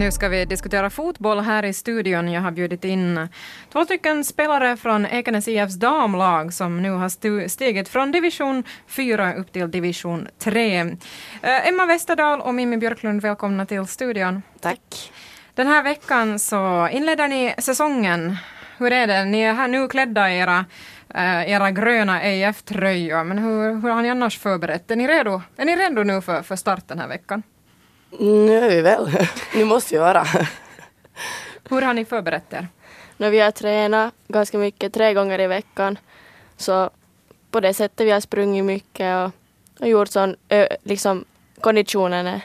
Nu 0.00 0.10
ska 0.10 0.28
vi 0.28 0.44
diskutera 0.44 0.90
fotboll 0.90 1.40
här 1.40 1.64
i 1.64 1.72
studion. 1.72 2.32
Jag 2.32 2.40
har 2.40 2.50
bjudit 2.50 2.84
in 2.84 3.28
två 3.72 3.84
stycken 3.84 4.24
spelare 4.24 4.76
från 4.76 5.06
Ekenäs 5.06 5.48
IFs 5.48 5.74
damlag 5.74 6.52
som 6.52 6.82
nu 6.82 6.90
har 6.90 7.48
stigit 7.48 7.88
från 7.88 8.12
division 8.12 8.64
4 8.86 9.34
upp 9.34 9.52
till 9.52 9.70
division 9.70 10.28
3. 10.38 10.80
Eh, 10.80 11.68
Emma 11.68 11.86
Westerdahl 11.86 12.40
och 12.40 12.54
Mimmi 12.54 12.76
Björklund, 12.76 13.22
välkomna 13.22 13.66
till 13.66 13.86
studion. 13.86 14.42
Tack. 14.60 15.12
Den 15.54 15.66
här 15.66 15.82
veckan 15.82 16.38
så 16.38 16.88
inleder 16.88 17.28
ni 17.28 17.54
säsongen. 17.58 18.36
Hur 18.78 18.92
är 18.92 19.06
det? 19.06 19.24
Ni 19.24 19.40
är 19.40 19.54
här 19.54 19.68
nu 19.68 19.88
klädda 19.88 20.30
i 20.30 20.38
era, 20.38 20.64
äh, 21.14 21.50
era 21.50 21.70
gröna 21.70 22.22
EIF-tröjor, 22.22 23.24
men 23.24 23.38
hur, 23.38 23.82
hur 23.82 23.90
har 23.90 24.02
ni 24.02 24.10
annars 24.10 24.38
förberett? 24.38 24.90
Är 24.90 24.96
ni 24.96 25.08
redo, 25.08 25.42
är 25.56 25.64
ni 25.64 25.76
redo 25.76 26.02
nu 26.02 26.20
för, 26.20 26.42
för 26.42 26.56
start 26.56 26.88
den 26.88 26.98
här 26.98 27.08
veckan? 27.08 27.42
Nu 28.18 28.58
är 28.58 28.68
vi 28.68 28.82
väl. 28.82 29.10
Nu 29.54 29.64
måste 29.64 29.94
vi 29.94 29.98
vara. 29.98 30.26
Hur 31.70 31.82
har 31.82 31.94
ni 31.94 32.04
förberett 32.04 32.52
er? 32.52 32.68
Nu, 33.16 33.30
vi 33.30 33.40
har 33.40 33.50
tränat 33.50 34.14
ganska 34.28 34.58
mycket, 34.58 34.94
tre 34.94 35.14
gånger 35.14 35.40
i 35.40 35.46
veckan. 35.46 35.98
Så 36.56 36.90
på 37.50 37.60
det 37.60 37.74
sättet 37.74 38.06
vi 38.06 38.10
har 38.10 38.20
sprungit 38.20 38.64
mycket 38.64 39.16
och, 39.16 39.30
och 39.80 39.88
gjort 39.88 40.08
sån, 40.08 40.36
liksom 40.82 41.24
konditionen 41.60 42.26
är 42.26 42.40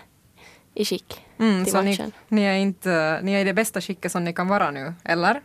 i 0.74 0.86
skick 0.86 1.22
mm, 1.40 1.64
till 1.64 1.74
så 1.74 1.82
matchen. 1.82 2.12
Ni, 2.28 2.42
ni, 2.42 2.48
är 2.48 2.54
inte, 2.54 3.20
ni 3.24 3.34
är 3.34 3.40
i 3.40 3.44
det 3.44 3.54
bästa 3.54 3.82
skicket 3.82 4.12
som 4.12 4.24
ni 4.24 4.34
kan 4.34 4.48
vara 4.48 4.72
nu, 4.72 4.94
eller? 5.04 5.42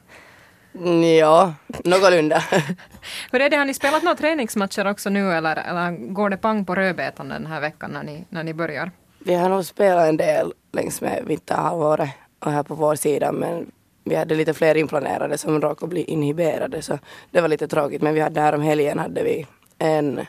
Ja, 1.19 1.55
någorlunda. 1.85 2.45
Hur 3.33 3.41
är 3.41 3.51
det, 3.51 3.57
har 3.57 3.65
ni 3.65 3.75
spelat 3.75 4.03
några 4.03 4.17
träningsmatcher 4.17 4.87
också 4.87 5.11
nu 5.11 5.33
eller, 5.33 5.57
eller 5.57 5.91
går 5.91 6.31
det 6.31 6.37
pang 6.37 6.65
på 6.65 6.75
rödbetan 6.75 7.29
den 7.29 7.47
här 7.47 7.61
veckan 7.61 7.91
när 7.91 8.03
ni, 8.03 8.25
när 8.29 8.45
ni 8.45 8.55
börjar? 8.55 8.91
Vi 9.25 9.35
har 9.35 9.49
nog 9.49 9.65
spelat 9.65 10.09
en 10.09 10.17
del 10.17 10.53
längs 10.73 11.01
med 11.01 11.25
vinterhalvåret 11.27 12.11
och 12.39 12.53
här 12.53 12.63
på 12.63 12.75
vår 12.75 12.95
sida 12.95 13.33
men 13.33 13.71
vi 14.05 14.15
hade 14.15 14.35
lite 14.35 14.55
fler 14.55 14.75
inplanerade 14.75 15.39
som 15.39 15.61
råkade 15.61 15.91
bli 15.91 16.05
inhiberade 16.05 16.83
så 16.83 16.99
det 17.31 17.41
var 17.41 17.49
lite 17.49 17.69
tråkigt 17.69 18.03
men 18.03 18.15
vi 18.15 18.21
hade 18.21 18.41
här 18.41 18.53
om 18.53 18.63
helgen 18.63 18.99
hade 18.99 19.23
vi 19.23 19.47
en 19.79 20.21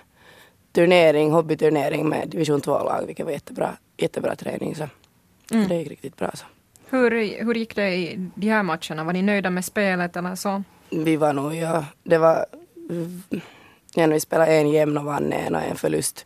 turnering, 0.72 1.32
hobbyturnering 1.32 2.10
med 2.10 2.30
division 2.30 2.62
2-lag 2.62 3.04
vilket 3.06 3.26
var 3.26 3.32
jättebra, 3.32 3.78
jättebra 3.98 4.36
träning 4.36 4.76
så 4.76 4.88
mm. 5.52 5.68
det 5.68 5.76
gick 5.76 5.90
riktigt 5.90 6.18
bra. 6.18 6.32
Så. 6.34 6.46
Hur, 6.90 7.44
hur 7.46 7.56
gick 7.56 7.76
det 7.76 7.96
i 7.96 8.30
de 8.36 8.50
här 8.50 8.64
matcherna? 8.64 9.04
Var 9.04 9.14
ni 9.14 9.22
nöjda 9.22 9.50
med 9.50 9.66
spelet 9.66 10.16
eller 10.16 10.36
så? 10.36 10.64
Vi 10.90 11.16
var 11.16 11.34
nog, 11.34 11.56
ja. 11.56 11.86
Det 12.04 12.18
var... 12.18 12.46
Ja, 13.96 14.08
vi 14.08 14.20
spelade 14.20 14.52
en 14.52 14.70
jämn 14.70 14.98
och 14.98 15.04
vann 15.04 15.34
en 15.34 15.56
och 15.56 15.62
en 15.62 15.76
förlust. 15.76 16.26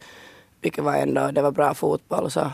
Vilket 0.66 0.84
var 0.84 0.96
ändå, 0.96 1.32
det 1.32 1.42
var 1.42 1.52
bra 1.52 1.74
fotboll 1.74 2.32
så 2.32 2.52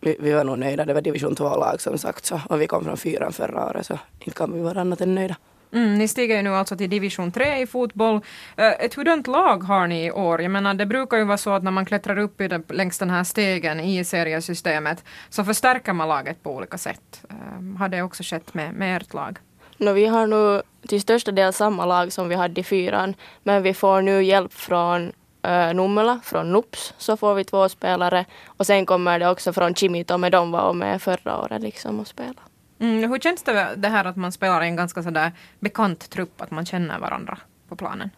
vi, 0.00 0.16
vi 0.20 0.32
var 0.32 0.44
nog 0.44 0.58
nöjda. 0.58 0.84
Det 0.84 0.94
var 0.94 1.00
division 1.00 1.36
2-lag 1.36 1.80
som 1.80 1.98
sagt 1.98 2.24
så. 2.24 2.40
Och 2.48 2.60
vi 2.60 2.66
kom 2.66 2.84
från 2.84 2.96
fyran 2.96 3.32
förra 3.32 3.66
året 3.66 3.86
så 3.86 3.98
inte 4.18 4.38
kan 4.38 4.52
vi 4.52 4.60
vara 4.60 4.80
annat 4.80 5.00
än 5.00 5.14
nöjda. 5.14 5.36
Mm, 5.72 5.98
ni 5.98 6.08
stiger 6.08 6.36
ju 6.36 6.42
nu 6.42 6.50
alltså 6.50 6.76
till 6.76 6.90
division 6.90 7.32
3 7.32 7.62
i 7.62 7.66
fotboll. 7.66 8.14
Uh, 8.14 8.22
ett 8.56 8.94
hurdant 8.94 9.26
lag 9.26 9.62
har 9.62 9.86
ni 9.86 10.06
i 10.06 10.10
år? 10.10 10.42
Jag 10.42 10.50
menar, 10.50 10.74
det 10.74 10.86
brukar 10.86 11.16
ju 11.16 11.24
vara 11.24 11.38
så 11.38 11.50
att 11.50 11.62
när 11.62 11.70
man 11.70 11.84
klättrar 11.84 12.18
upp 12.18 12.40
i 12.40 12.48
den, 12.48 12.64
längs 12.68 12.98
den 12.98 13.10
här 13.10 13.24
stegen 13.24 13.80
i 13.80 14.04
seriesystemet 14.04 15.04
så 15.28 15.44
förstärker 15.44 15.92
man 15.92 16.08
laget 16.08 16.42
på 16.42 16.56
olika 16.56 16.78
sätt. 16.78 17.24
Uh, 17.30 17.78
har 17.78 17.88
det 17.88 18.02
också 18.02 18.22
skett 18.22 18.54
med, 18.54 18.74
med 18.74 18.96
ert 18.96 19.14
lag? 19.14 19.38
No, 19.76 19.92
vi 19.92 20.06
har 20.06 20.26
nu 20.26 20.62
till 20.88 21.00
största 21.00 21.32
del 21.32 21.52
samma 21.52 21.86
lag 21.86 22.12
som 22.12 22.28
vi 22.28 22.34
hade 22.34 22.60
i 22.60 22.64
fyran, 22.64 23.14
men 23.42 23.62
vi 23.62 23.74
får 23.74 24.02
nu 24.02 24.22
hjälp 24.22 24.52
från 24.52 25.12
uh, 25.46 25.74
Nummela, 25.74 26.20
från 26.24 26.52
NUPS, 26.52 26.94
så 26.98 27.16
får 27.16 27.34
vi 27.34 27.44
två 27.44 27.68
spelare. 27.68 28.24
Och 28.46 28.66
sen 28.66 28.86
kommer 28.86 29.18
det 29.18 29.30
också 29.30 29.52
från 29.52 29.74
Chimito, 29.74 30.18
med 30.18 30.32
de 30.32 30.50
var 30.52 30.72
med 30.72 31.02
förra 31.02 31.38
året 31.38 31.62
liksom 31.62 32.00
och 32.00 32.06
spelade. 32.06 32.40
Mm, 32.78 33.10
hur 33.10 33.18
känns 33.18 33.42
det, 33.42 33.68
det 33.76 33.88
här 33.88 34.04
att 34.04 34.16
man 34.16 34.32
spelar 34.32 34.62
i 34.62 34.66
en 34.66 34.76
ganska 34.76 35.02
sådär 35.02 35.32
bekant 35.60 36.10
trupp, 36.10 36.40
att 36.40 36.50
man 36.50 36.66
känner 36.66 36.98
varandra 36.98 37.38
på 37.68 37.76
planen? 37.76 38.10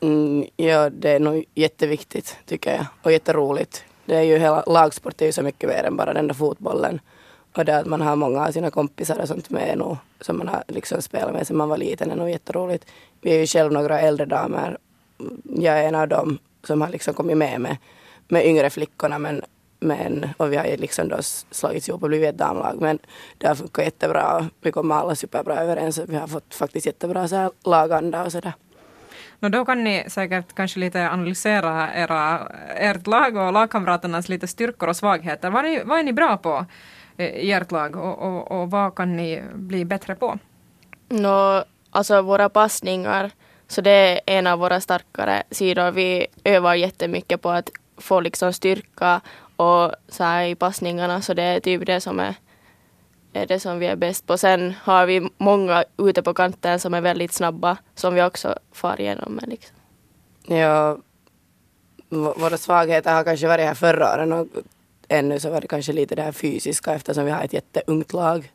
Mm, 0.00 0.44
ja, 0.56 0.90
det 0.90 1.10
är 1.10 1.20
nog 1.20 1.44
jätteviktigt 1.54 2.36
tycker 2.46 2.76
jag 2.76 2.86
och 3.02 3.12
jätteroligt. 3.12 3.84
Det 4.04 4.16
är 4.16 4.22
ju 4.22 4.38
hela 4.38 4.62
lagsport 4.66 5.22
är 5.22 5.26
ju 5.26 5.32
så 5.32 5.42
mycket 5.42 5.68
mer 5.68 5.84
än 5.84 5.96
bara 5.96 6.12
den 6.12 6.26
där 6.26 6.34
fotbollen. 6.34 7.00
Och 7.56 7.64
det 7.64 7.78
att 7.78 7.86
man 7.86 8.00
har 8.00 8.16
många 8.16 8.46
av 8.46 8.52
sina 8.52 8.70
kompisar 8.70 9.18
och 9.18 9.28
sånt 9.28 9.50
med 9.50 9.78
nog, 9.78 9.96
som 10.20 10.38
man 10.38 10.48
har 10.48 10.64
liksom 10.68 11.02
spelat 11.02 11.32
med 11.32 11.46
sedan 11.46 11.56
man 11.56 11.68
var 11.68 11.76
liten 11.76 12.10
är 12.10 12.16
nog 12.16 12.30
jätteroligt. 12.30 12.86
Vi 13.20 13.30
är 13.30 13.40
ju 13.40 13.46
själv 13.46 13.72
några 13.72 14.00
äldre 14.00 14.26
damer. 14.26 14.78
Jag 15.44 15.78
är 15.78 15.88
en 15.88 15.94
av 15.94 16.08
dem 16.08 16.38
som 16.64 16.80
har 16.80 16.88
liksom 16.88 17.14
kommit 17.14 17.36
med 17.36 17.60
med, 17.60 17.76
med 18.28 18.46
yngre 18.46 18.70
flickorna 18.70 19.18
men 19.18 19.42
men, 19.80 20.28
och 20.36 20.52
vi 20.52 20.56
har 20.56 20.64
ju 20.64 20.76
liksom 20.76 21.08
då 21.08 21.16
slagits 21.50 21.88
ihop 21.88 22.02
och 22.02 22.08
blivit 22.08 22.28
ett 22.28 22.38
damlag. 22.38 22.76
Men 22.80 22.98
det 23.38 23.46
har 23.46 23.54
funkat 23.54 23.84
jättebra. 23.84 24.48
Vi 24.60 24.72
kommer 24.72 24.94
alla 24.94 25.14
superbra 25.14 25.56
överens. 25.56 25.98
Vi 25.98 26.16
har 26.16 26.26
fått 26.26 26.54
faktiskt 26.54 26.86
jättebra 26.86 27.28
så 27.28 27.36
här 27.36 27.50
laganda 27.64 28.24
och 28.24 28.32
sådär. 28.32 28.52
No, 29.40 29.48
då 29.48 29.64
kan 29.64 29.84
ni 29.84 30.04
säkert 30.08 30.54
kanske 30.54 30.80
lite 30.80 31.10
analysera 31.10 31.94
era, 31.94 32.48
ert 32.76 33.06
lag 33.06 33.36
och 33.36 33.52
lagkamraternas 33.52 34.28
lite 34.28 34.46
styrkor 34.46 34.88
och 34.88 34.96
svagheter. 34.96 35.50
Vad 35.50 35.64
är 35.64 35.68
ni, 35.68 35.82
vad 35.84 35.98
är 35.98 36.02
ni 36.02 36.12
bra 36.12 36.36
på 36.36 36.66
i 37.16 37.52
ert 37.52 37.72
lag 37.72 37.96
och, 37.96 38.18
och, 38.18 38.50
och 38.50 38.70
vad 38.70 38.94
kan 38.94 39.16
ni 39.16 39.42
bli 39.54 39.84
bättre 39.84 40.14
på? 40.14 40.38
No, 41.08 41.64
alltså 41.90 42.22
våra 42.22 42.48
passningar, 42.48 43.30
så 43.68 43.80
det 43.80 43.90
är 43.90 44.20
en 44.26 44.46
av 44.46 44.58
våra 44.58 44.80
starkare 44.80 45.42
sidor. 45.50 45.90
Vi 45.90 46.26
övar 46.44 46.74
jättemycket 46.74 47.42
på 47.42 47.50
att 47.50 47.70
få 47.96 48.20
liksom 48.20 48.52
styrka 48.52 49.20
och 49.56 49.92
så 50.08 50.24
här 50.24 50.44
i 50.44 50.54
passningarna 50.54 51.22
så 51.22 51.34
det 51.34 51.42
är 51.42 51.60
typ 51.60 51.86
det 51.86 52.00
som 52.00 52.20
är, 52.20 52.34
är 53.32 53.46
det 53.46 53.60
som 53.60 53.78
vi 53.78 53.86
är 53.86 53.96
bäst 53.96 54.26
på. 54.26 54.38
Sen 54.38 54.74
har 54.82 55.06
vi 55.06 55.28
många 55.38 55.84
ute 55.98 56.22
på 56.22 56.34
kanten 56.34 56.80
som 56.80 56.94
är 56.94 57.00
väldigt 57.00 57.32
snabba 57.32 57.76
som 57.94 58.14
vi 58.14 58.22
också 58.22 58.58
far 58.72 59.00
igenom 59.00 59.32
med. 59.32 59.48
Liksom. 59.48 59.76
Ja, 60.46 60.98
våra 62.08 62.56
svagheter 62.56 63.14
har 63.14 63.24
kanske 63.24 63.46
varit 63.46 63.66
här 63.66 63.74
förra 63.74 64.14
året 64.14 64.32
och 64.32 64.62
ännu 65.08 65.40
så 65.40 65.50
var 65.50 65.60
det 65.60 65.68
kanske 65.68 65.92
lite 65.92 66.14
det 66.14 66.22
här 66.22 66.32
fysiska 66.32 66.94
eftersom 66.94 67.24
vi 67.24 67.30
har 67.30 67.42
ett 67.42 67.52
jätteungt 67.52 68.12
lag. 68.12 68.52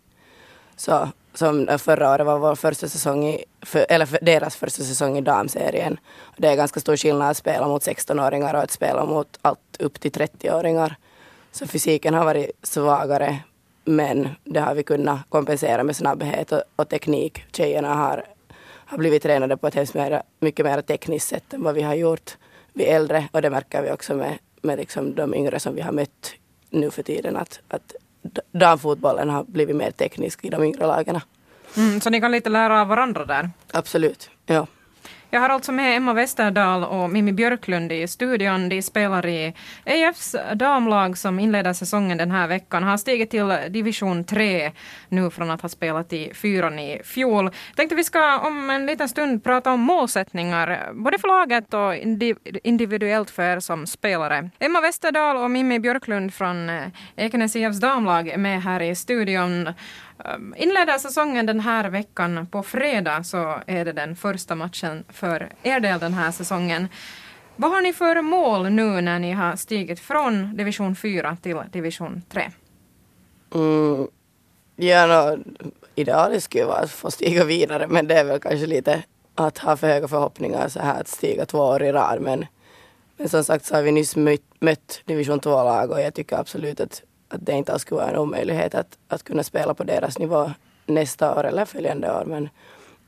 Så 0.76 1.10
som 1.34 1.78
förra 1.78 2.14
året 2.14 2.26
var 2.26 2.40
vår 2.40 2.56
första 2.56 2.88
säsong 2.88 3.28
i, 3.28 3.44
för, 3.62 3.86
eller 3.90 4.06
för 4.06 4.20
deras 4.22 4.56
första 4.56 4.84
säsong 4.84 5.18
i 5.18 5.22
damserien. 5.22 6.00
Det 6.38 6.48
är 6.48 6.56
ganska 6.56 6.80
stor 6.80 6.98
skillnad 6.98 7.30
att 7.30 7.38
spela 7.38 7.68
mot 7.68 7.88
16-åringar 7.88 8.54
och 8.54 8.64
att 8.64 8.72
spela 8.72 9.06
mot 9.06 9.40
allt 9.42 9.78
upp 9.80 10.00
till 10.00 10.12
30-åringar. 10.12 10.96
Så 11.52 11.68
fysiken 11.68 12.14
har 12.14 12.26
varit 12.26 12.52
svagare 12.64 13.40
men 13.86 14.30
det 14.44 14.60
har 14.60 14.76
vi 14.76 14.84
kunnat 14.84 15.20
kompensera 15.30 15.84
med 15.84 15.96
snabbhet 15.96 16.52
och, 16.52 16.64
och 16.76 16.90
teknik. 16.90 17.44
Tjejerna 17.52 17.94
har, 17.94 18.26
har 18.86 18.98
blivit 18.98 19.24
tränade 19.24 19.58
på 19.58 19.68
ett 19.68 19.94
mer, 19.94 20.22
mycket 20.40 20.66
mer 20.66 20.82
tekniskt 20.82 21.28
sätt 21.28 21.54
än 21.54 21.64
vad 21.64 21.76
vi 21.76 21.82
har 21.82 21.96
gjort 21.96 22.38
vi 22.74 22.86
äldre 22.86 23.28
och 23.32 23.42
det 23.42 23.50
märker 23.50 23.82
vi 23.82 23.92
också 23.92 24.16
med, 24.16 24.38
med 24.62 24.78
liksom 24.78 25.16
de 25.16 25.36
yngre 25.36 25.60
som 25.60 25.76
vi 25.76 25.82
har 25.82 25.92
mött 25.92 26.34
nu 26.70 26.92
för 26.92 27.04
tiden 27.04 27.38
att, 27.38 27.60
att 27.68 27.96
damfotbollen 28.52 29.30
har 29.30 29.44
blivit 29.44 29.76
mer 29.76 29.92
teknisk 29.92 30.46
i 30.46 30.50
de 30.50 30.64
yngre 30.64 30.88
lagen. 30.88 31.20
Mm, 31.78 32.02
så 32.02 32.10
ni 32.10 32.22
kan 32.22 32.32
lite 32.32 32.50
lära 32.50 32.82
av 32.82 32.88
varandra 32.88 33.26
där? 33.26 33.50
Absolut, 33.74 34.30
ja. 34.46 34.68
Jag 35.34 35.42
har 35.42 35.50
alltså 35.50 35.72
med 35.72 35.98
Emma 35.98 36.14
Westerdahl 36.14 36.84
och 36.84 37.10
Mimmi 37.10 37.32
Björklund 37.32 37.92
i 37.92 38.08
studion. 38.08 38.70
De 38.70 38.82
spelar 38.82 39.26
i 39.26 39.54
EFs 39.86 40.36
damlag 40.56 41.18
som 41.18 41.40
inleder 41.40 41.74
säsongen 41.74 42.18
den 42.18 42.32
här 42.32 42.48
veckan. 42.48 42.84
Har 42.84 42.98
stigit 42.98 43.30
till 43.30 43.58
division 43.70 44.24
3 44.24 44.72
nu 45.10 45.30
från 45.30 45.52
att 45.52 45.62
ha 45.62 45.70
spelat 45.70 46.14
i 46.14 46.34
fyran 46.34 46.80
i 46.80 47.02
fjol. 47.04 47.50
Tänkte 47.76 47.96
vi 47.96 48.04
ska 48.04 48.40
om 48.40 48.70
en 48.70 48.86
liten 48.86 49.10
stund 49.10 49.44
prata 49.44 49.72
om 49.72 49.80
målsättningar, 49.80 50.90
både 50.94 51.20
för 51.20 51.28
laget 51.28 51.74
och 51.74 51.96
individuellt 52.64 53.30
för 53.30 53.44
er 53.44 53.60
som 53.60 53.88
spelare. 53.88 54.50
Emma 54.60 54.82
Westerdahl 54.82 55.38
och 55.38 55.52
Mimmi 55.52 55.80
Björklund 55.80 56.34
från 56.34 56.70
eh, 56.70 56.84
Ekenäs 57.16 57.56
IFs 57.56 57.80
damlag 57.80 58.30
är 58.30 58.38
med 58.38 58.64
här 58.64 58.82
i 58.82 58.96
studion 58.96 59.70
inleda 60.26 60.56
inleder 60.56 60.98
säsongen 60.98 61.46
den 61.46 61.60
här 61.60 61.90
veckan. 61.90 62.48
På 62.52 62.64
fredag 62.64 63.24
så 63.24 63.62
är 63.68 63.86
det 63.86 63.94
den 63.94 64.16
första 64.16 64.56
matchen 64.56 65.04
för 65.10 65.50
er 65.64 65.80
del 65.80 66.00
den 66.00 66.14
här 66.14 66.32
säsongen. 66.32 66.88
Vad 67.56 67.72
har 67.72 67.82
ni 67.82 67.94
för 67.94 68.22
mål 68.22 68.70
nu 68.70 69.02
när 69.02 69.20
ni 69.20 69.32
har 69.32 69.56
stigit 69.56 70.00
från 70.00 70.58
division 70.58 70.96
4 70.96 71.38
till 71.42 71.58
division 71.72 72.22
3? 72.30 72.52
Mm, 73.54 74.08
ja, 74.76 75.06
no, 75.08 75.44
idealiskt 75.96 76.44
skulle 76.44 76.66
vara 76.66 76.80
att 76.80 76.92
få 76.92 77.12
stiga 77.12 77.44
vidare 77.46 77.88
men 77.88 78.08
det 78.08 78.16
är 78.16 78.24
väl 78.24 78.40
kanske 78.40 78.66
lite 78.66 79.04
att 79.36 79.58
ha 79.58 79.78
för 79.78 79.88
höga 79.88 80.08
förhoppningar 80.08 80.68
så 80.68 80.80
här 80.80 81.02
att 81.02 81.08
stiga 81.08 81.46
två 81.46 81.58
år 81.58 81.84
i 81.84 81.92
rad 81.92 82.22
men, 82.22 82.46
men 83.18 83.30
som 83.30 83.44
sagt 83.44 83.66
så 83.66 83.76
har 83.76 83.82
vi 83.82 83.92
nyss 83.92 84.16
mött, 84.16 84.42
mött 84.60 85.02
division 85.06 85.40
2-lag 85.40 85.92
och 85.92 86.02
jag 86.02 86.14
tycker 86.14 86.38
absolut 86.38 86.80
att 86.80 87.04
att 87.34 87.46
det 87.46 87.52
inte 87.52 87.74
alls 87.74 87.82
skulle 87.82 88.02
vara 88.02 88.10
en 88.10 88.18
omöjlighet 88.18 88.76
att, 88.76 88.98
att 89.08 89.24
kunna 89.24 89.44
spela 89.44 89.74
på 89.74 89.84
deras 89.84 90.20
nivå 90.20 90.52
nästa 90.86 91.36
år 91.36 91.44
eller 91.44 91.66
följande 91.66 92.12
år. 92.12 92.26
Men 92.26 92.50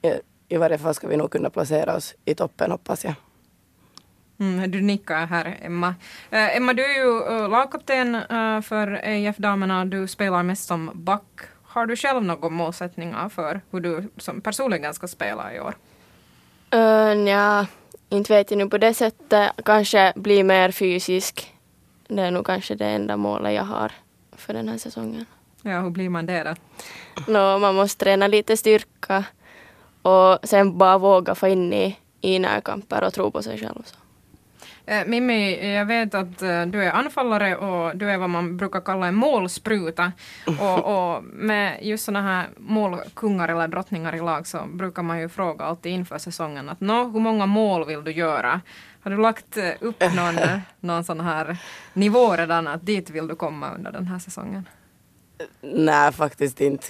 i, 0.02 0.14
i 0.48 0.58
varje 0.58 0.78
fall 0.78 0.94
ska 0.94 1.08
vi 1.08 1.18
nog 1.18 1.32
kunna 1.32 1.50
placera 1.50 1.96
oss 1.96 2.16
i 2.26 2.36
toppen 2.36 2.72
hoppas 2.72 3.04
jag. 3.04 3.14
Mm, 4.40 4.72
du 4.72 4.82
nickar 4.82 5.26
här, 5.26 5.58
Emma. 5.62 5.96
Eh, 6.30 6.58
Emma, 6.58 6.74
du 6.74 6.86
är 6.86 6.96
ju 6.96 7.36
uh, 7.36 7.50
lagkapten 7.50 8.16
uh, 8.16 8.62
för 8.62 8.88
EIF-damerna. 9.04 9.86
Du 9.86 10.08
spelar 10.08 10.44
mest 10.44 10.68
som 10.68 10.92
back. 10.94 11.24
Har 11.64 11.86
du 11.86 11.96
själv 11.96 12.24
några 12.24 12.50
målsättningar 12.50 13.30
för 13.30 13.62
hur 13.72 13.80
du 13.80 14.10
som 14.18 14.42
personligen 14.42 14.94
ska 14.94 15.08
spela 15.08 15.54
i 15.54 15.60
år? 15.60 15.76
Uh, 16.76 17.30
ja, 17.30 17.66
inte 18.10 18.34
vet 18.34 18.52
jag 18.52 18.58
nu 18.58 18.70
på 18.70 18.78
det 18.78 18.94
sättet. 18.94 19.52
Kanske 19.66 20.14
bli 20.16 20.44
mer 20.44 20.72
fysisk. 20.72 21.54
Det 22.08 22.22
är 22.22 22.32
nog 22.32 22.46
kanske 22.46 22.76
det 22.76 22.86
enda 22.86 23.18
målet 23.18 23.54
jag 23.54 23.64
har 23.64 23.92
för 24.38 24.54
den 24.54 24.70
här 24.70 24.78
säsongen. 24.78 25.26
Ja, 25.62 25.82
hur 25.82 25.90
blir 25.90 26.10
man 26.10 26.26
det 26.26 26.44
då? 26.44 26.56
No, 27.28 27.60
man 27.60 27.76
måste 27.76 28.06
träna 28.06 28.28
lite 28.28 28.58
styrka 28.58 29.24
och 30.02 30.40
sen 30.44 30.78
bara 30.78 30.98
våga 30.98 31.36
få 31.36 31.48
in 31.48 31.74
i, 31.74 31.98
i 32.22 32.40
närkamper 32.40 33.04
och 33.04 33.14
tro 33.14 33.32
på 33.32 33.44
sig 33.44 33.58
själv. 33.58 33.82
Så. 33.86 33.96
Eh, 34.86 35.06
Mimmi, 35.06 35.74
jag 35.76 35.86
vet 35.86 36.16
att 36.16 36.42
eh, 36.42 36.66
du 36.66 36.84
är 36.84 36.92
anfallare 36.92 37.56
och 37.56 37.98
du 37.98 38.10
är 38.10 38.18
vad 38.18 38.30
man 38.30 38.58
brukar 38.58 38.82
kalla 38.82 39.08
en 39.08 39.16
målspruta. 39.16 40.12
Och, 40.60 40.86
och 41.16 41.24
med 41.24 41.80
just 41.82 42.06
sådana 42.06 42.22
här 42.22 42.48
målkungar 42.58 43.50
eller 43.50 43.68
drottningar 43.68 44.16
i 44.16 44.20
lag 44.20 44.48
så 44.48 44.66
brukar 44.74 45.04
man 45.04 45.20
ju 45.20 45.30
fråga 45.30 45.66
alltid 45.66 45.92
inför 45.92 46.18
säsongen 46.18 46.70
att 46.70 46.82
nå, 46.82 47.04
hur 47.08 47.20
många 47.20 47.46
mål 47.46 47.88
vill 47.88 48.04
du 48.04 48.12
göra? 48.12 48.62
Har 49.04 49.12
du 49.12 49.18
lagt 49.18 49.58
eh, 49.58 49.72
upp 49.80 50.04
någon, 50.16 50.36
någon 50.80 51.04
sån 51.04 51.20
här 51.20 51.58
nivå 51.94 52.36
redan 52.36 52.68
att 52.68 52.86
dit 52.86 53.10
vill 53.10 53.28
du 53.28 53.36
komma 53.36 53.72
under 53.74 53.92
den 53.92 54.08
här 54.08 54.20
säsongen? 54.20 54.68
Nej, 55.62 56.12
faktiskt 56.12 56.62
inte. 56.62 56.88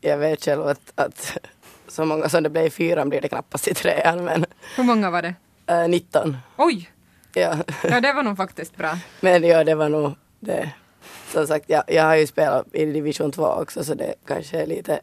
Jag 0.00 0.18
vet 0.18 0.44
själv 0.44 0.66
att, 0.66 0.92
att 0.94 1.38
så 1.88 2.04
många 2.04 2.28
som 2.28 2.42
det 2.42 2.50
blev 2.50 2.66
i 2.66 2.70
fyran 2.70 3.08
blir 3.08 3.20
det 3.20 3.28
knappast 3.28 3.68
i 3.68 3.74
trean, 3.74 4.24
men 4.24 4.46
Hur 4.76 4.84
många 4.84 5.10
var 5.10 5.22
det? 5.22 5.34
äh, 5.66 5.88
19. 5.88 6.36
Oj! 6.56 6.90
Ja. 7.34 7.56
Ja, 7.84 8.00
det 8.00 8.12
var 8.12 8.22
nog 8.22 8.36
faktiskt 8.36 8.76
bra. 8.76 8.98
men 9.20 9.44
ja, 9.44 9.64
det 9.64 9.74
var 9.74 9.88
nog 9.88 10.14
det. 10.40 10.70
Som 11.32 11.46
sagt, 11.46 11.64
jag, 11.68 11.82
jag 11.86 12.04
har 12.04 12.16
ju 12.16 12.26
spelat 12.26 12.74
i 12.74 12.84
division 12.84 13.32
2 13.32 13.46
också, 13.46 13.84
så 13.84 13.94
det 13.94 14.14
kanske 14.26 14.62
är 14.62 14.66
lite, 14.66 15.00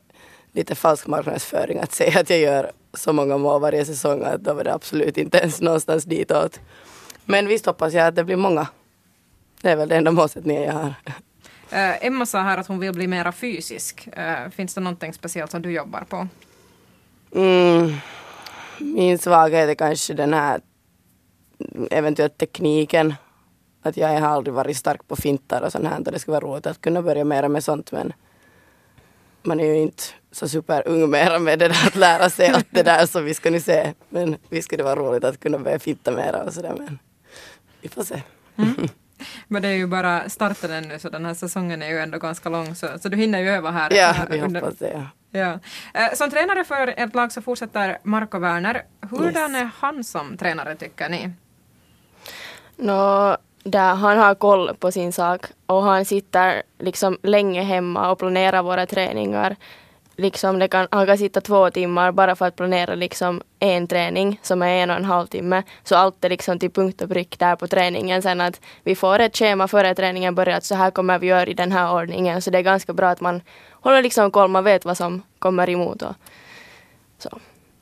lite 0.52 0.76
falsk 0.76 1.08
marknadsföring 1.08 1.80
att 1.80 1.92
säga 1.92 2.20
att 2.20 2.30
jag 2.30 2.40
gör 2.40 2.72
så 2.98 3.14
många 3.14 3.38
mål 3.38 3.62
varje 3.62 3.86
säsong, 3.86 4.24
att 4.24 4.44
då 4.44 4.54
var 4.54 4.64
det 4.64 4.74
absolut 4.74 5.18
inte 5.18 5.38
ens 5.38 5.62
någonstans 5.62 6.04
ditåt. 6.04 6.60
Men 7.26 7.48
visst 7.48 7.66
hoppas 7.66 7.94
jag 7.94 8.08
att 8.08 8.16
det 8.16 8.24
blir 8.24 8.36
många. 8.36 8.68
Det 9.62 9.70
är 9.70 9.76
väl 9.76 9.90
den 9.90 9.98
enda 9.98 10.12
målsättningen 10.12 10.64
jag 10.64 10.74
har. 10.74 10.94
Eh, 11.70 12.06
Emma 12.06 12.26
sa 12.26 12.42
här 12.42 12.58
att 12.58 12.68
hon 12.68 12.80
vill 12.80 12.94
bli 12.94 13.08
mera 13.08 13.32
fysisk. 13.32 14.08
Eh, 14.08 14.50
finns 14.50 14.74
det 14.74 14.82
någonting 14.82 15.14
speciellt 15.14 15.52
som 15.52 15.62
du 15.62 15.72
jobbar 15.72 16.02
på? 16.10 16.28
Mm, 17.36 17.94
min 18.80 19.18
svaghet 19.18 19.70
är 19.70 19.76
kanske 19.76 20.14
den 20.14 20.34
här 20.34 20.62
eventuellt 21.92 22.38
tekniken. 22.38 23.14
Att 23.82 23.98
jag 23.98 24.20
har 24.20 24.28
aldrig 24.28 24.54
varit 24.54 24.78
stark 24.78 25.08
på 25.08 25.16
fintar 25.16 25.62
och 25.62 25.72
sånt 25.72 25.88
här. 25.88 25.98
Och 25.98 26.12
det 26.12 26.20
skulle 26.20 26.40
vara 26.40 26.46
roligt 26.46 26.68
att 26.68 26.82
kunna 26.82 27.02
börja 27.02 27.24
mera 27.24 27.50
med 27.50 27.64
sånt 27.64 27.92
men 27.92 28.14
man 29.44 29.60
är 29.60 29.66
ju 29.66 29.78
inte 29.78 30.04
så 30.32 30.48
superung 30.48 31.10
mera 31.10 31.40
med 31.40 31.60
det 31.60 31.68
där 31.68 31.88
att 31.88 31.96
lära 31.96 32.30
sig 32.30 32.50
allt 32.50 32.68
det 32.70 32.84
där 32.84 33.06
så 33.06 33.22
vi 33.22 33.34
ska 33.34 33.50
nu 33.52 33.60
se. 33.60 33.94
Men 34.10 34.38
visst 34.50 34.66
skulle 34.66 34.80
det 34.80 34.96
vara 34.96 35.00
roligt 35.00 35.24
att 35.24 35.40
kunna 35.40 35.60
börja 35.60 35.80
finta 35.80 36.12
mera 36.12 36.44
och 36.44 36.54
sådär 36.54 36.74
men 36.78 37.00
vi 37.82 37.90
får 37.90 38.04
se. 38.04 38.22
Mm. 38.58 38.88
Men 39.48 39.62
det 39.62 39.68
är 39.68 39.74
ju 39.74 39.88
bara 39.88 40.30
starten 40.30 40.72
ännu 40.72 41.00
så 41.00 41.10
den 41.10 41.26
här 41.26 41.34
säsongen 41.34 41.82
är 41.82 41.90
ju 41.90 42.00
ändå 42.00 42.18
ganska 42.20 42.50
lång 42.50 42.76
så, 42.76 42.88
så 43.00 43.10
du 43.10 43.18
hinner 43.18 43.40
ju 43.40 43.50
öva 43.50 43.72
här. 43.72 43.94
Ja, 43.94 44.08
här 44.08 44.28
vi 44.30 44.42
under- 44.42 44.62
hoppas 44.62 44.78
det. 44.78 44.92
Ja. 45.32 45.40
Ja. 45.40 45.60
Eh, 46.02 46.14
Som 46.16 46.30
tränare 46.30 46.64
för 46.64 46.94
ett 46.98 47.16
lag 47.16 47.32
så 47.32 47.42
fortsätter 47.42 47.98
Marco 48.04 48.40
Werner. 48.40 48.84
Hurdan 49.10 49.52
Yes. 49.56 49.62
är 49.64 49.70
han 49.80 50.04
som 50.04 50.38
tränare 50.38 50.76
tycker 50.76 51.10
ni? 51.10 51.30
Nå, 52.76 53.38
där 53.64 53.96
han 53.96 54.18
har 54.18 54.36
koll 54.36 54.76
på 54.80 54.92
sin 54.92 55.14
sak 55.14 55.46
och 55.66 55.84
han 55.84 56.06
sitter 56.06 56.64
liksom 56.80 57.18
länge 57.24 57.64
hemma 57.64 58.12
och 58.12 58.20
planerar 58.20 58.64
våra 58.64 58.86
träningar. 58.86 59.56
Liksom 60.20 60.60
det 60.60 60.68
kan, 60.68 60.88
han 60.92 61.06
kan 61.06 61.18
sitta 61.18 61.42
två 61.42 61.70
timmar 61.70 62.12
bara 62.12 62.36
för 62.36 62.48
att 62.48 62.56
planera 62.56 62.96
liksom 62.96 63.42
en 63.60 63.88
träning 63.88 64.40
som 64.44 64.62
är 64.62 64.68
en 64.68 64.90
och 64.90 64.96
en 64.96 65.06
halv 65.06 65.28
timme. 65.28 65.64
Så 65.84 65.96
allt 65.96 66.26
är 66.26 66.30
liksom 66.30 66.60
till 66.60 66.72
punkt 66.72 67.02
och 67.02 67.10
prick 67.10 67.40
där 67.40 67.56
på 67.56 67.68
träningen. 67.68 68.22
Sen 68.22 68.42
att 68.42 68.62
vi 68.84 68.96
får 68.96 69.20
ett 69.20 69.38
schema 69.38 69.68
före 69.68 69.96
träningen 69.96 70.36
börjar 70.36 70.58
att 70.58 70.64
så 70.64 70.76
här 70.76 70.92
kommer 70.92 71.20
vi 71.20 71.28
göra 71.28 71.46
i 71.46 71.54
den 71.54 71.72
här 71.72 71.94
ordningen. 71.94 72.42
Så 72.42 72.50
det 72.50 72.58
är 72.58 72.62
ganska 72.62 72.94
bra 72.94 73.10
att 73.10 73.22
man 73.22 73.42
håller 73.72 74.02
liksom 74.02 74.32
koll, 74.32 74.50
man 74.50 74.64
vet 74.64 74.86
vad 74.86 74.98
som 74.98 75.22
kommer 75.40 75.70
emot. 75.70 76.02
Och, 76.02 76.16
så. 77.18 77.40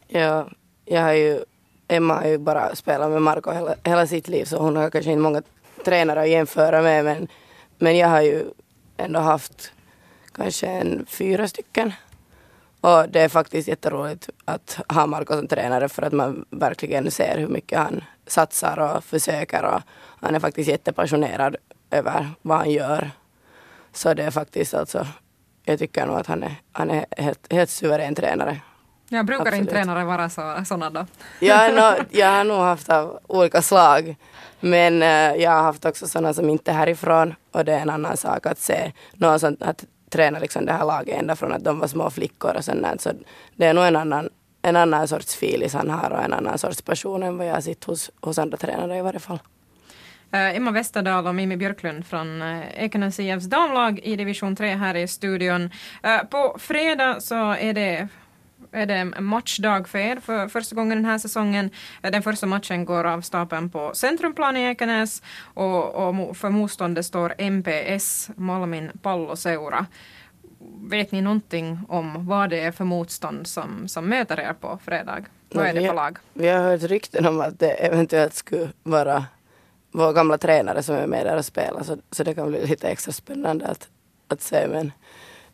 Ja, 0.08 0.48
jag 0.86 1.02
har 1.02 1.14
ju, 1.14 1.40
Emma 1.88 2.14
har 2.14 2.28
ju 2.28 2.38
bara 2.38 2.76
spelat 2.76 3.12
med 3.12 3.22
Marco 3.22 3.52
hela, 3.52 3.76
hela 3.84 4.08
sitt 4.08 4.28
liv 4.28 4.46
så 4.46 4.58
hon 4.58 4.76
har 4.76 4.90
kanske 4.90 5.12
inte 5.12 5.22
många 5.22 5.42
tränare 5.86 6.22
att 6.22 6.30
jämföra 6.30 6.82
med 6.82 7.06
men, 7.06 7.28
men 7.78 7.98
jag 7.98 8.08
har 8.08 8.22
ju 8.22 8.44
ändå 8.98 9.20
haft 9.20 9.72
kanske 10.32 10.68
en 10.68 11.06
fyra 11.10 11.48
stycken. 11.48 11.94
Och 12.86 13.10
det 13.10 13.22
är 13.22 13.30
faktiskt 13.30 13.68
jätteroligt 13.68 14.30
att 14.46 14.80
ha 14.90 15.06
Marco 15.08 15.34
som 15.34 15.48
tränare 15.48 15.90
för 15.90 16.02
att 16.02 16.14
man 16.14 16.46
verkligen 16.50 17.12
ser 17.12 17.38
hur 17.38 17.48
mycket 17.48 17.80
han 17.80 18.04
satsar 18.28 18.80
och 18.80 19.04
försöker 19.04 19.64
och 19.64 19.82
han 20.22 20.36
är 20.36 20.40
faktiskt 20.40 20.70
jättepassionerad 20.70 21.56
över 21.92 22.30
vad 22.42 22.58
han 22.58 22.72
gör. 22.72 23.12
Så 23.94 24.14
det 24.14 24.24
är 24.24 24.32
faktiskt 24.32 24.74
alltså, 24.74 25.08
jag 25.64 25.80
tycker 25.80 26.06
nog 26.06 26.16
att 26.16 26.28
han 26.28 26.44
är, 26.44 26.56
han 26.72 26.92
är 26.92 27.06
helt, 27.18 27.54
helt 27.54 27.70
suverän 27.70 28.16
tränare. 28.16 28.62
Jag 29.10 29.26
brukar 29.26 29.42
Absolut. 29.42 29.62
inte 29.62 29.74
tränare 29.74 30.04
vara 30.04 30.30
så, 30.30 30.66
såna 30.66 30.90
då. 30.90 31.06
Jag, 31.40 31.56
har 31.56 31.70
nog- 31.70 32.06
jag 32.12 32.32
har 32.32 32.44
nog 32.44 32.58
haft 32.58 32.90
av 32.90 33.20
olika 33.28 33.62
slag. 33.62 34.16
Men 34.60 35.02
eh, 35.02 35.36
jag 35.44 35.52
har 35.52 35.62
haft 35.64 35.86
också 35.86 36.08
sådana 36.08 36.34
som 36.34 36.50
inte 36.50 36.72
är 36.72 36.76
härifrån. 36.76 37.36
Och 37.52 37.66
det 37.66 37.74
är 37.74 37.80
en 37.80 37.90
annan 37.90 38.18
sak 38.18 38.46
att 38.46 38.60
se 38.60 38.92
någon 39.14 39.40
som 39.40 39.58
att 39.60 39.86
tränar 40.16 40.40
liksom 40.40 40.66
det 40.66 40.74
här 40.74 40.86
laget 40.86 41.20
ända 41.20 41.36
från 41.36 41.52
att 41.52 41.64
de 41.64 41.80
var 41.80 41.88
små 41.88 42.10
flickor 42.10 42.56
och 42.56 42.66
sånt. 42.66 43.02
Så 43.02 43.12
det 43.56 43.66
är 43.66 43.74
nog 43.74 43.86
en 43.86 43.96
annan, 43.96 44.30
en 44.62 44.76
annan 44.76 45.08
sorts 45.08 45.36
filis 45.36 45.74
han 45.74 45.90
har 45.90 46.10
och 46.10 46.24
en 46.24 46.34
annan 46.34 46.58
sorts 46.58 46.82
person 46.82 47.24
än 47.24 47.38
vad 47.38 47.48
jag 47.48 47.54
har 47.54 47.62
sett 47.62 47.84
hos, 47.84 48.12
hos 48.22 48.40
andra 48.40 48.58
tränare 48.58 48.98
i 48.98 49.02
varje 49.02 49.20
fall. 49.20 49.40
Eh, 50.32 50.56
Emma 50.56 50.72
Westerdahl 50.72 51.28
och 51.28 51.36
Mimmi 51.36 51.58
Björklund 51.58 52.06
från 52.06 52.42
uh, 52.42 52.84
Ekenäs 52.84 53.20
IFs 53.20 53.46
damlag 53.46 54.00
i 54.04 54.16
division 54.16 54.56
3 54.56 54.76
här 54.76 54.96
i 54.96 55.08
studion. 55.08 55.70
Eh, 56.04 56.24
på 56.24 56.56
fredag 56.60 57.22
så 57.22 57.52
är 57.54 57.74
det 57.74 58.08
är 58.76 58.86
det 58.86 58.94
en 58.94 59.16
matchdag 59.20 59.88
för 59.88 60.00
er 60.00 60.20
för 60.20 60.48
första 60.48 60.76
gången 60.76 60.98
den 60.98 61.06
här 61.06 61.18
säsongen. 61.18 61.70
Eh, 62.04 62.12
Den 62.12 62.24
första 62.24 62.46
matchen 62.48 62.86
går 62.86 63.04
av 63.04 63.22
stapeln 63.22 63.70
på 63.70 63.92
Centrumplan 63.94 64.58
i 64.58 64.64
Ekenäs 64.64 65.22
och, 65.54 65.96
och 66.08 66.38
för 66.38 66.50
motståndet 66.50 67.06
står 67.06 67.34
MPS, 67.38 68.30
Malmin 68.36 68.92
Palloseura. 69.02 69.86
Vet 70.90 71.12
ni 71.12 71.22
någonting 71.22 71.80
om 71.88 72.28
vad 72.28 72.50
det 72.50 72.60
är 72.60 72.72
för 72.72 72.84
motstånd 72.86 73.48
som, 73.48 73.88
som 73.88 74.10
möter 74.10 74.40
er 74.40 74.54
på 74.54 74.80
fredag? 74.86 75.26
Vad 75.50 75.66
är 75.66 75.74
det 75.74 75.88
för 75.88 75.96
lag? 75.96 76.18
Vi 76.34 76.48
har 76.48 76.60
hört 76.64 76.84
rykten 76.84 77.26
om 77.26 77.42
att 77.42 77.60
det 77.60 77.72
eventuellt 77.72 78.34
skulle 78.34 78.70
vara 78.84 79.26
vår 79.92 80.14
gamla 80.14 80.38
tränare 80.38 80.84
som 80.84 80.96
är 80.96 81.08
med 81.08 81.26
där 81.26 81.38
och 81.38 81.46
spelar. 81.46 81.84
Så, 81.84 81.98
så 82.12 82.24
det 82.24 82.34
kan 82.34 82.50
bli 82.50 82.68
lite 82.68 82.88
extra 82.90 83.12
spännande 83.12 83.68
att, 83.68 83.88
att 84.28 84.42
se. 84.42 84.68
Men, 84.68 84.92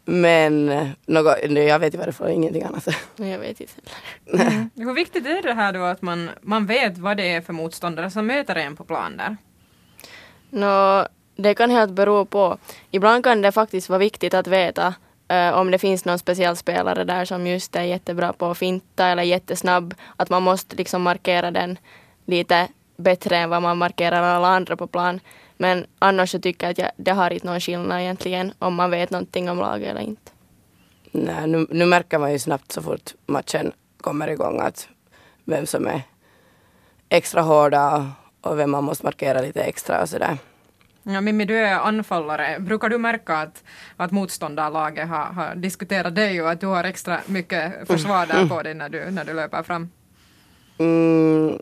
men 0.05 0.65
något, 1.05 1.37
jag 1.49 1.79
vet 1.79 1.95
varje 1.95 2.11
fall 2.11 2.29
ingenting 2.29 2.63
annat. 2.63 2.87
Jag 3.15 3.39
vet 3.39 3.61
inte 3.61 3.73
heller. 4.25 4.51
Mm. 4.51 4.69
Hur 4.75 4.93
viktigt 4.93 5.25
är 5.25 5.41
det 5.41 5.53
här 5.53 5.73
då 5.73 5.83
att 5.83 6.01
man, 6.01 6.29
man 6.41 6.65
vet 6.65 6.97
vad 6.97 7.17
det 7.17 7.33
är 7.33 7.41
för 7.41 7.53
motståndare 7.53 8.11
som 8.11 8.27
möter 8.27 8.55
en 8.55 8.75
på 8.75 8.83
plan 8.83 9.17
där? 9.17 9.37
Nå, 10.49 11.07
det 11.35 11.53
kan 11.53 11.69
helt 11.69 11.91
bero 11.91 12.25
på. 12.25 12.57
Ibland 12.91 13.23
kan 13.23 13.41
det 13.41 13.51
faktiskt 13.51 13.89
vara 13.89 13.99
viktigt 13.99 14.33
att 14.33 14.47
veta 14.47 14.93
eh, 15.27 15.49
om 15.49 15.71
det 15.71 15.77
finns 15.77 16.05
någon 16.05 16.19
speciell 16.19 16.55
spelare 16.55 17.03
där 17.03 17.25
som 17.25 17.47
just 17.47 17.75
är 17.75 17.83
jättebra 17.83 18.33
på 18.33 18.45
att 18.45 18.57
finta 18.57 19.07
eller 19.07 19.23
jättesnabb. 19.23 19.93
Att 20.15 20.29
man 20.29 20.43
måste 20.43 20.75
liksom 20.75 21.01
markera 21.01 21.51
den 21.51 21.77
lite 22.25 22.67
bättre 22.97 23.37
än 23.37 23.49
vad 23.49 23.61
man 23.61 23.77
markerar 23.77 24.21
alla 24.23 24.47
andra 24.47 24.77
på 24.77 24.87
plan. 24.87 25.19
Men 25.61 25.85
annars 25.99 26.31
så 26.31 26.39
tycker 26.39 26.67
jag 26.67 26.71
att 26.71 26.77
jag, 26.77 26.91
det 26.97 27.11
har 27.11 27.33
inte 27.33 27.47
någon 27.47 27.59
skillnad 27.59 28.01
egentligen 28.01 28.53
om 28.59 28.75
man 28.75 28.91
vet 28.91 29.09
någonting 29.09 29.49
om 29.49 29.57
laget 29.57 29.89
eller 29.89 30.01
inte. 30.01 30.31
Nej, 31.11 31.47
nu, 31.47 31.67
nu 31.69 31.85
märker 31.85 32.19
man 32.19 32.31
ju 32.31 32.39
snabbt 32.39 32.71
så 32.71 32.81
fort 32.81 33.13
matchen 33.25 33.71
kommer 34.01 34.27
igång 34.27 34.59
att 34.59 34.87
vem 35.45 35.65
som 35.65 35.87
är 35.87 36.01
extra 37.09 37.41
hårda 37.41 38.11
och 38.41 38.59
vem 38.59 38.71
man 38.71 38.83
måste 38.83 39.05
markera 39.05 39.41
lite 39.41 39.63
extra 39.63 40.01
och 40.01 40.09
sådär. 40.09 40.37
Ja, 41.03 41.21
Mimmi, 41.21 41.45
du 41.45 41.57
är 41.57 41.79
anfallare. 41.79 42.59
Brukar 42.59 42.89
du 42.89 42.97
märka 42.97 43.37
att, 43.37 43.63
att 43.97 44.11
motståndarlaget 44.11 45.09
har, 45.09 45.25
har 45.25 45.55
diskuterat 45.55 46.15
dig 46.15 46.41
och 46.41 46.51
att 46.51 46.61
du 46.61 46.67
har 46.67 46.83
extra 46.83 47.19
mycket 47.25 47.87
försvar 47.87 48.25
där 48.25 48.47
på 48.47 48.61
dig 48.61 48.73
när 48.73 48.89
du, 48.89 49.11
när 49.11 49.25
du 49.25 49.33
löper 49.33 49.63
fram? 49.63 49.89
Mm, 50.77 51.57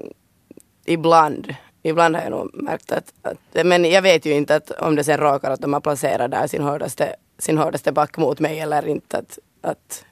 ibland. 0.86 1.56
Ibland 1.82 2.16
har 2.16 2.24
jag 2.24 2.32
nog 2.32 2.64
märkt 2.64 2.92
att, 2.92 3.14
att, 3.22 3.66
men 3.66 3.86
jag 3.86 4.02
vet 4.02 4.26
ju 4.26 4.34
inte 4.34 4.56
att 4.56 4.72
om 4.72 4.96
det 4.96 5.04
sen 5.04 5.18
råkar 5.18 5.52
att 5.52 5.62
de 5.62 5.74
har 5.74 5.80
placerat 5.80 6.32
där 6.32 6.48
sin 6.48 6.64
hårdaste, 6.64 7.16
sin 7.38 7.58
hårdaste 7.58 7.92
back 7.92 8.18
mot 8.18 8.40
mig 8.40 8.60
eller 8.60 8.88
inte. 8.88 9.18
Att, 9.18 9.40
att, 9.62 10.06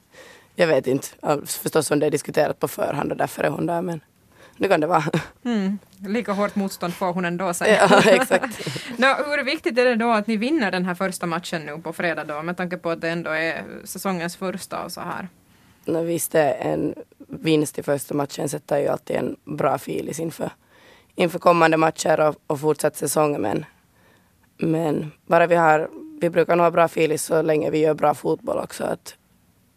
jag 0.54 0.66
vet 0.66 0.86
inte. 0.86 1.08
Förstås 1.46 1.90
om 1.90 1.98
det 1.98 2.06
är 2.06 2.10
diskuterat 2.10 2.60
på 2.60 2.68
förhand 2.68 3.12
och 3.12 3.18
därför 3.18 3.44
är 3.44 3.48
hon 3.48 3.66
där 3.66 3.82
men 3.82 4.00
nu 4.56 4.68
kan 4.68 4.80
det 4.80 4.86
vara. 4.86 5.04
Mm. 5.44 5.78
Lika 6.06 6.32
hårt 6.32 6.56
motstånd 6.56 6.94
får 6.94 7.12
hon 7.12 7.24
ändå 7.24 7.54
säga. 7.54 7.88
ja, 7.90 8.10
exakt. 8.10 8.68
Nå, 8.96 9.14
hur 9.26 9.44
viktigt 9.44 9.78
är 9.78 9.84
det 9.84 9.96
då 9.96 10.10
att 10.10 10.26
ni 10.26 10.36
vinner 10.36 10.70
den 10.70 10.84
här 10.84 10.94
första 10.94 11.26
matchen 11.26 11.66
nu 11.66 11.78
på 11.78 11.92
fredag 11.92 12.24
då, 12.24 12.42
med 12.42 12.56
tanke 12.56 12.76
på 12.76 12.90
att 12.90 13.00
det 13.00 13.08
ändå 13.08 13.30
är 13.30 13.64
säsongens 13.84 14.36
första 14.36 14.84
och 14.84 14.92
så 14.92 15.00
här? 15.00 15.28
No, 15.84 16.02
visst 16.02 16.34
är 16.34 16.54
en 16.54 16.94
vinst 17.28 17.78
i 17.78 17.82
första 17.82 18.14
matchen 18.14 18.48
sätter 18.48 18.78
ju 18.78 18.88
alltid 18.88 19.16
en 19.16 19.36
bra 19.44 19.78
filis 19.78 20.20
inför, 20.20 20.50
inför 21.18 21.38
kommande 21.38 21.76
matcher 21.76 22.20
och, 22.20 22.36
och 22.46 22.60
fortsatt 22.60 22.96
säsong. 22.96 23.40
Men, 23.40 23.64
men 24.58 25.12
bara 25.26 25.46
vi 25.46 25.54
har, 25.54 25.88
vi 26.20 26.30
brukar 26.30 26.56
nog 26.56 26.64
ha 26.64 26.70
bra 26.70 26.88
filis 26.88 27.22
så 27.22 27.42
länge 27.42 27.70
vi 27.70 27.78
gör 27.78 27.94
bra 27.94 28.14
fotboll 28.14 28.58
också. 28.58 28.84
Att 28.84 29.14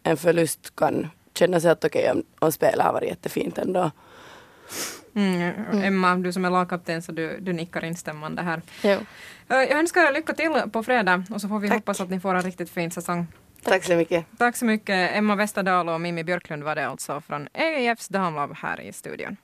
en 0.02 0.16
förlust 0.16 0.76
kan 0.76 1.08
kännas 1.34 1.64
helt 1.64 1.84
okej 1.84 2.10
om, 2.10 2.22
om 2.38 2.52
spelet 2.52 2.86
har 2.86 2.92
varit 2.92 3.08
jättefint 3.08 3.58
ändå. 3.58 3.90
Mm. 5.14 5.82
Emma, 5.82 6.16
du 6.16 6.32
som 6.32 6.44
är 6.44 6.50
lagkapten 6.50 7.02
så 7.02 7.12
du, 7.12 7.38
du 7.40 7.52
nickar 7.52 7.84
instämmande 7.84 8.42
här. 8.42 8.62
Jo. 8.82 8.98
Jag 9.48 9.70
önskar 9.70 10.08
er 10.08 10.12
lycka 10.12 10.32
till 10.32 10.62
på 10.72 10.82
fredag 10.82 11.24
och 11.30 11.40
så 11.40 11.48
får 11.48 11.58
vi 11.60 11.68
Tack. 11.68 11.76
hoppas 11.76 12.00
att 12.00 12.10
ni 12.10 12.20
får 12.20 12.34
en 12.34 12.42
riktigt 12.42 12.70
fin 12.70 12.90
säsong. 12.90 13.26
Tack 13.62 13.84
så 13.84 13.96
mycket. 13.96 14.26
Tack 14.38 14.56
så 14.56 14.64
mycket. 14.64 15.16
Emma 15.16 15.36
Westerdal 15.36 15.88
och 15.88 16.00
Mimmi 16.00 16.24
Björklund 16.24 16.62
var 16.62 16.74
det 16.74 16.86
alltså 16.86 17.20
från 17.20 17.48
EIFs 17.52 18.08
damlag 18.08 18.56
här 18.56 18.80
i 18.80 18.92
studion. 18.92 19.36